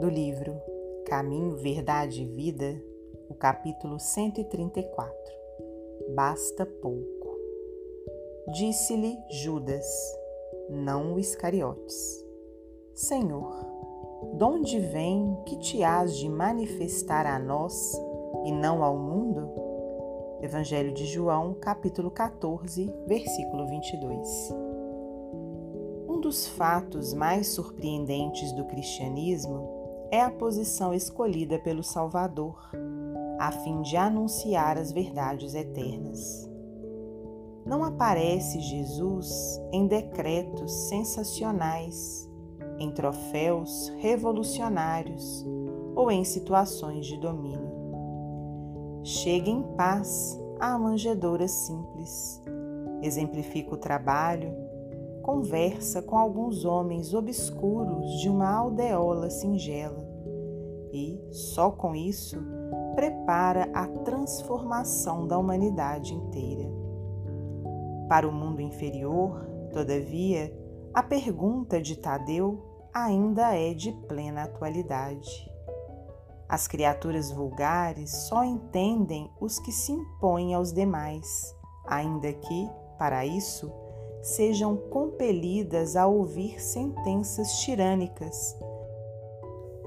[0.00, 0.60] do livro
[1.06, 2.78] Caminho, Verdade e Vida,
[3.30, 5.14] o capítulo 134.
[6.14, 7.38] Basta pouco.
[8.52, 9.86] Disse-lhe Judas,
[10.68, 12.22] não o Iscariotes:
[12.94, 13.50] Senhor,
[14.34, 17.92] donde vem que te has de manifestar a nós
[18.44, 19.50] e não ao mundo?
[20.42, 24.54] Evangelho de João, capítulo 14, versículo 22.
[26.06, 29.75] Um dos fatos mais surpreendentes do cristianismo
[30.10, 32.70] é a posição escolhida pelo Salvador,
[33.38, 36.48] a fim de anunciar as verdades eternas.
[37.64, 42.30] Não aparece Jesus em decretos sensacionais,
[42.78, 45.44] em troféus revolucionários
[45.94, 47.74] ou em situações de domínio.
[49.02, 52.40] Chega em paz à manjedoura simples,
[53.02, 54.65] exemplifica o trabalho,
[55.26, 60.08] conversa com alguns homens obscuros de uma aldeola singela
[60.92, 62.40] e, só com isso,
[62.94, 66.70] prepara a transformação da humanidade inteira.
[68.08, 70.56] Para o mundo inferior, todavia,
[70.94, 72.62] a pergunta de Tadeu
[72.94, 75.50] ainda é de plena atualidade.
[76.48, 81.52] As criaturas vulgares só entendem os que se impõem aos demais,
[81.84, 83.72] ainda que, para isso,
[84.26, 88.58] sejam compelidas a ouvir sentenças tirânicas,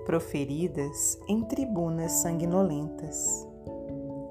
[0.05, 3.45] proferidas em tribunas sanguinolentas.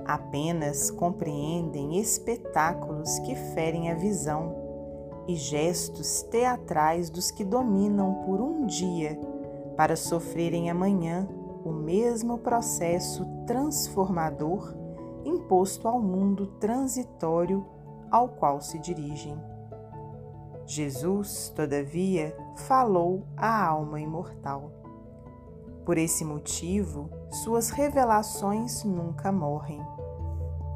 [0.07, 4.57] Apenas compreendem espetáculos que ferem a visão
[5.29, 9.21] e gestos teatrais dos que dominam por um dia
[9.77, 11.29] para sofrerem amanhã
[11.63, 14.75] o mesmo processo transformador
[15.23, 17.67] imposto ao mundo transitório
[18.11, 19.39] ao qual se dirigem.
[20.71, 24.71] Jesus, todavia, falou à alma imortal.
[25.83, 27.09] Por esse motivo,
[27.43, 29.81] suas revelações nunca morrem.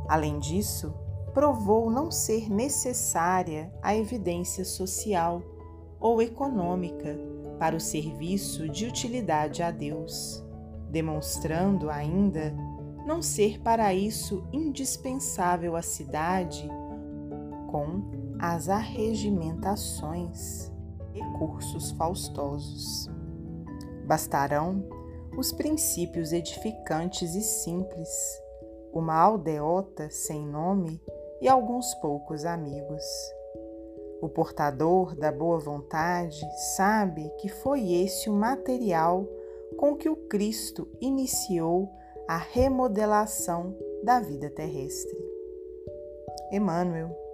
[0.09, 0.95] Além disso,
[1.35, 5.43] provou não ser necessária a evidência social
[6.01, 7.19] ou econômica
[7.59, 10.43] para o serviço de utilidade a Deus,
[10.89, 12.55] demonstrando ainda
[13.07, 16.67] não ser para isso indispensável a cidade
[17.71, 20.69] com as arregimentações,
[21.13, 23.09] recursos faustosos.
[24.05, 24.85] Bastarão
[25.39, 28.11] os princípios edificantes e simples,
[28.93, 31.01] uma aldeota sem nome
[31.41, 33.05] e alguns poucos amigos.
[34.21, 36.45] O portador da boa vontade
[36.77, 39.25] sabe que foi esse o material
[39.79, 41.89] com que o Cristo iniciou
[42.27, 45.17] a remodelação da vida terrestre.
[46.51, 47.22] Emmanuel